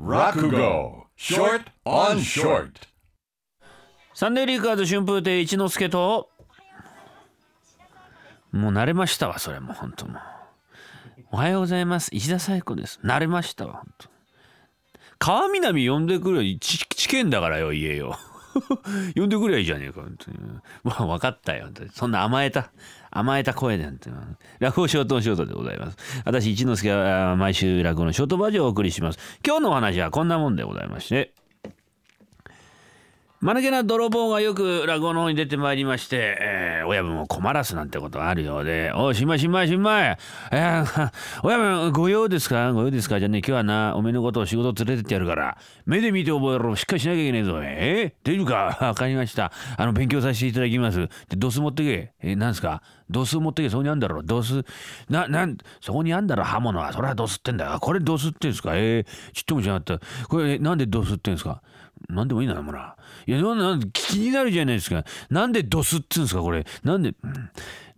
[0.00, 2.70] Rakugo Short on Short.
[4.14, 6.30] サンデーリーカーズ春風亭一之輔と。
[8.52, 10.18] もう慣れましたわそれも本当も
[11.30, 12.08] おはようございます。
[12.12, 13.00] 石田紗友子です。
[13.04, 14.08] 慣れましたわ本当。
[15.18, 18.16] 川南呼んでくるよち知見だからよ家よ。
[19.14, 20.38] 呼んでくりゃいいじゃねえか本当に。
[20.84, 22.70] まあ分かったよそんな甘えた
[23.10, 24.10] 甘えた声なんて
[24.58, 25.96] 落語ショートショートでございます。
[26.24, 29.18] 私一之輔は毎週落語のショートバージョンをお送りします。
[29.44, 31.37] 今日のお話はこんなもんでございまして。
[33.40, 40.18] 間抜けな泥棒がよく落語の方に出てまいりまして、えー、親分を困らすなんてことがあるようで、おい、しまいしまいしまい。
[40.50, 41.10] えー、
[41.46, 42.72] 親分、ご用ですか？
[42.72, 43.20] ご用ですか？
[43.20, 45.56] じゃあね、今日はな、おめえのことを仕事連れてってやるから、
[45.86, 46.74] 目で見て覚えろ。
[46.74, 47.60] しっかりしなきゃいけねえぞ。
[47.62, 48.78] えー、大丈夫か？
[48.88, 49.52] わかりました。
[49.76, 50.98] あの、勉強させていただきます。
[50.98, 52.12] で、ドス持ってけ。
[52.20, 52.82] えー、なんすか？
[53.08, 53.70] ドス持ってけ。
[53.70, 54.20] そこにあんだろ？
[54.24, 54.64] ドス？
[55.08, 56.42] な、なん、そこにあんだろ？
[56.42, 56.92] 刃物は。
[56.92, 57.78] それはドスってんだよ。
[57.78, 58.72] これドスってんすか？
[58.74, 60.00] えー、ちっとも違った。
[60.28, 61.62] これ、なんでドスってんすか？
[62.08, 62.96] なんでもいいな、ほら。
[63.26, 65.04] いや、なん気になるじゃないですか。
[65.28, 66.64] なんでドスっつうんですか、これ。
[66.82, 67.14] なんで、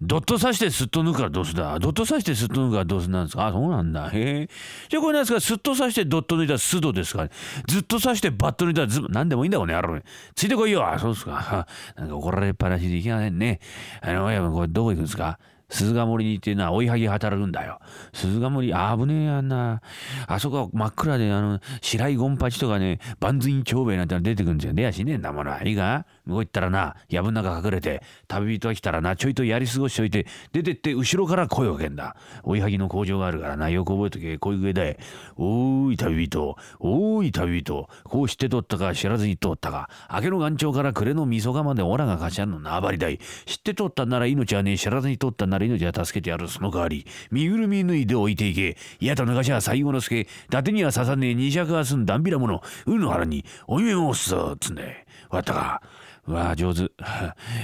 [0.03, 1.79] ドット刺してすっと抜くからドスだ？
[1.79, 3.47] ドット刺してすっと抜くからドスなんですか？
[3.47, 4.09] あ、そうなんだ。
[4.09, 4.49] へえ。
[4.89, 7.29] じゃあこれなんですか、すっと刺してドット抜いたらスドですか、
[7.69, 10.01] ずっと刺してバット抜いたらズなんでもいいんだ、この野郎。
[10.35, 10.91] ついてこいよ。
[10.91, 11.67] あ、そうですか。
[11.97, 13.61] なんか怒られっぱなしでいけませんね。
[14.01, 15.39] あの、親分、これどこ行くんですか？
[15.71, 17.79] 鈴ヶ森に行ってな、追いはぎ働くんだよ。
[18.13, 19.81] 鈴ヶ森、あぶねえやんな。
[20.27, 24.75] あそこは真っ暗で、あの、白井ゴンパチとかね、万全長兵衛なんて出てくるんですよ。
[24.75, 25.63] 出やしねえんだもの。
[25.63, 32.17] いいか向こう行ったらな、藪の中隠れて、旅人が来たらな、ちょいとやり過ごしておいて、出てって後ろから声をかけんだ。
[32.45, 34.99] 追いはぎの工場があるからな、よく覚えとけ、こういう上で。
[35.37, 39.91] おーい旅人、おーい旅人、こうしてとったか知らずに通ったか。
[40.13, 43.19] 明けの岩頂から暮れのみそがまでオラがかしゃんの縄張りだい。
[43.47, 46.49] 知って通ったんなら命はねえ、知らずに通ったんなら命は助けてやる。
[46.49, 48.77] その代わり、身ぐるみ脱いで置いていけ。
[49.01, 55.07] いやと抜かしは最後の助、伊達には刺さねえ二尺はすんだんびらもの、うの腹に、おいめを押すぞ、つんで。
[55.31, 55.83] わったか。
[56.27, 56.91] わ、上手。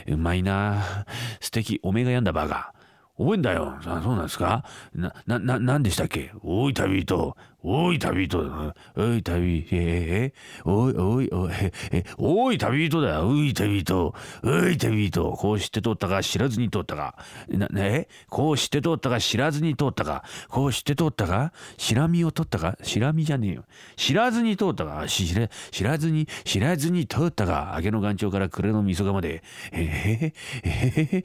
[0.07, 1.07] うまいな。
[1.41, 1.81] 素敵。
[1.83, 2.73] おめえがやんだバカ。
[3.19, 3.79] 覚えんだよ。
[3.87, 4.65] あそうなんですか？
[4.95, 6.33] な、な、な、なんでしたっけ？
[6.43, 7.37] おい旅人。
[7.69, 8.77] おい旅人だ。
[8.95, 10.33] おい旅え
[10.65, 11.53] おいおいおい
[11.91, 13.25] えおい旅人だ。
[13.25, 14.15] おい旅人。
[14.45, 15.33] おい旅人。
[15.33, 17.17] こうして通ったか知らずに通ったか。
[17.49, 18.07] なね？
[18.29, 20.23] こうして通ったか知らずに通ったか。
[20.49, 21.53] こうして通ったか？
[21.77, 22.79] しらみを取ったか？
[22.85, 23.65] しらみじゃねえよ。
[23.97, 25.07] 知らずに通ったか？
[25.09, 27.73] 知ら知らずに知らずに通ったか？
[27.79, 29.43] 明けの岩頂から暮れのみそがまで。
[29.73, 30.35] えへへへ。
[30.63, 31.25] へへへ。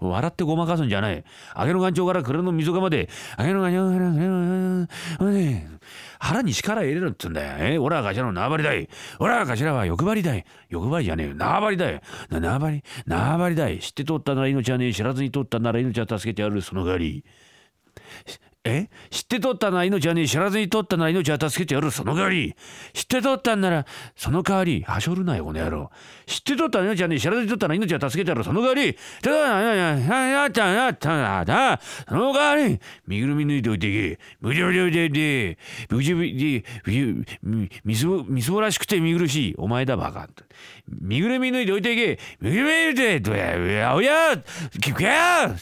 [0.00, 1.22] 笑ってごまかすんじゃない
[1.56, 3.08] 明けの岩頂から暮れのみそがまで。
[3.38, 5.68] 明けの岩頂からね
[6.18, 7.72] 腹に力入れるっつうんだよ。
[7.74, 8.88] え俺は頭の縄張りだい。
[9.18, 10.44] 俺は頭は欲張りだい。
[10.68, 11.34] 欲張りじゃねえよ。
[11.34, 12.02] 縄張りだい。
[12.30, 12.82] 縄張り？
[13.06, 13.78] 縄張りだい。
[13.78, 14.92] 知って通ったなら命はねえ。
[14.92, 16.60] 知らずに通ったなら命は助けてやる。
[16.62, 17.24] その代わり。
[18.68, 20.28] え知って取ったな命はねえ。
[20.28, 21.90] 知らずに取ったなら命は助けてやる。
[21.90, 22.54] その代わり。
[22.92, 23.86] 知って取ったんなら
[24.16, 25.90] その代わりはしょるなよこの野郎。
[26.26, 27.20] 知って取った命はねえ。
[27.20, 28.44] 知らずに取ったら命は助けてやる。
[28.44, 28.96] その代わり。
[29.22, 34.18] ただやったやっただその代わり身ぐるみ抜いておいていけ。
[34.40, 35.58] 無理無理無理で
[35.90, 36.64] 無理無理で
[37.84, 40.28] みそみそらしくて見苦しいお前だバカ
[40.88, 44.42] 身ぐるみ抜いておいてけ身ぐるみ抜いてどやおやおや
[44.80, 45.54] きくや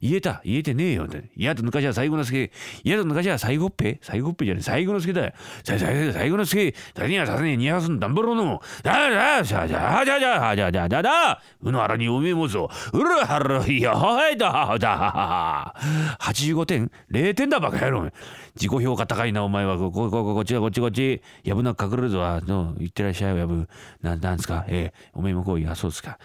[0.00, 2.50] 言えた言えてねえよってやと昔は最後の助
[2.84, 15.74] やと昔は最後っぺ最後っぺじゃね最後の助だよ最後最後の助誰にはさせねえにやすんだんぼろのだだしゃじゃじゃじゃじゃじゃじゃだうのあらにおめえもぞうるはるいやはいだだ
[16.20, 18.10] 85点0点だバカ野郎
[18.54, 23.68] 自己評価高いなお前はこここここっちこっちこっちやぶなく隠れるぞの行ってらっしゃいやぶ
[24.00, 26.18] ななんですかええおめえもこういやそうですか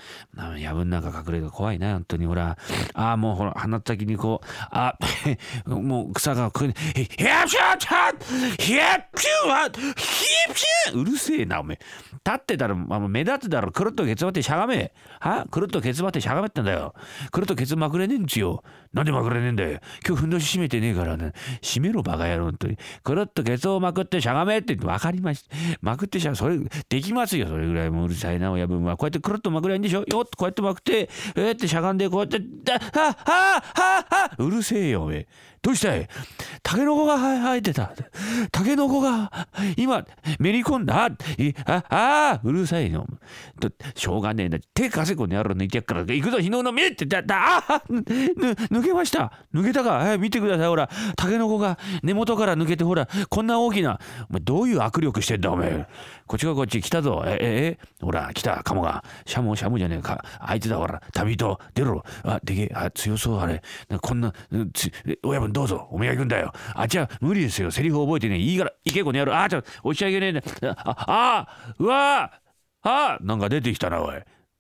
[0.60, 2.58] やぶんなんか隠れる怖いな本当にほら
[2.94, 4.96] ああもうほら鼻先にこうあ
[5.66, 8.12] もう草がくるひやしゃた
[8.62, 10.54] ひやぴゅはひや
[10.94, 11.06] ぴゅう。
[11.06, 11.80] るせえなおめえ。
[12.26, 13.72] 立ってたら、まあ、目立つだろ。
[13.72, 14.94] くるっとケツバってしゃがめ。
[15.20, 15.46] は？
[15.50, 16.94] くるっとケツバってしゃがめってんだよ。
[17.32, 18.64] くるっとケツまくれねえんちよ。
[18.94, 19.80] なんでまくれねえんだよ。
[20.06, 21.34] 今日ふんどし締めてねえからね。
[21.62, 22.78] 締めろバカ野郎本当に。
[23.04, 25.56] くるっとケツをまくってしゃがめって分かりました。
[25.82, 26.58] まくってしゃそれ
[26.90, 27.48] できますよ。
[27.48, 28.98] それぐらいもううるさいな親分は。
[28.98, 30.00] こうやってくるっとまくれんでしょ。
[30.00, 32.38] よっとこうやってまくってえー、ってしゃがんでこうやって
[32.72, 35.28] はははははうるせえよおめえ。
[35.62, 36.08] どうしたい？
[36.64, 37.92] タケノコが生えてた。
[38.52, 40.06] タケノコが今
[40.40, 41.08] めり込んだ。
[41.08, 43.06] ああうるさいの。
[43.94, 44.58] しょうがねえな。
[44.74, 46.02] 手稼ぐにある抜いてやっから。
[46.02, 47.20] 行くぞ、日のの見えってだ。
[47.28, 49.34] ああ抜けました。
[49.54, 49.90] 抜けたか？
[49.96, 50.68] はい、見てください。
[50.70, 54.00] ほら、タケノコが根元から抜けて、ほら、こんな大きな。
[54.30, 55.88] お前どういう握力してんだ、お前。
[56.26, 57.24] こっちがこっち来たぞ。
[57.26, 59.04] え、え、えほら、来た、カモが。
[59.26, 60.24] シャモ、シャモじゃねえか。
[60.40, 62.04] あいつだ、ほら、旅人、出ろ。
[62.24, 63.62] あ、でけ、あ、強そう、あれ。
[64.02, 64.34] こんな、
[64.74, 64.90] つ
[65.24, 66.54] 親分どうぞお土産君だよ。
[66.76, 67.72] あじゃあ無理ですよ。
[67.72, 69.36] セリフ覚えてねいいから行けこの野郎。
[69.36, 70.42] あちょ押し上げねえんだ。
[70.76, 72.32] ああうわ
[72.82, 74.16] あなんか出てきたなおい。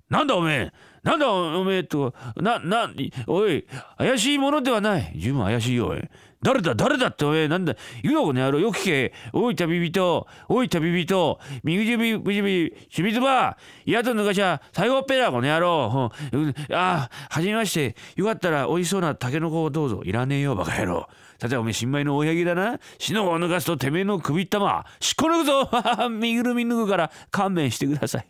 [0.09, 0.71] なんだおめえ。
[1.03, 2.91] なんだおめえとなな
[3.27, 3.65] おい
[3.97, 5.13] 怪しいものではない。
[5.15, 6.01] 十分怪しいよおい。
[6.41, 9.13] 誰だ誰だっておめえなんだ言うのこの野郎よく聞け。
[9.33, 16.37] おい旅人おい旅人右指ぶじびしびつばやと抜かしゃ最後っぺだこの野郎、う。
[16.37, 17.95] ん、あはじめまして。
[18.15, 20.01] よかったら美味しそうなタケノコをどうぞ。
[20.05, 21.09] いらねえよバカ野郎。
[21.41, 22.79] さておめえ新米の親木だな。
[22.99, 24.85] 死のを抜かすとてめえの首玉。
[25.01, 25.69] しっこ抜くぞ。
[26.09, 28.27] 身ぐるみ脱ぐから勘弁してください。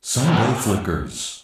[0.00, 1.43] Sunday Flickers.